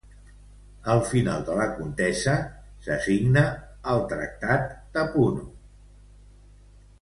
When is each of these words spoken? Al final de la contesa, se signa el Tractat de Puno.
Al 0.93 1.01
final 1.09 1.43
de 1.49 1.57
la 1.59 1.67
contesa, 1.75 2.33
se 2.87 2.97
signa 3.03 3.43
el 3.93 4.03
Tractat 4.15 4.67
de 4.97 5.05
Puno. 5.13 5.47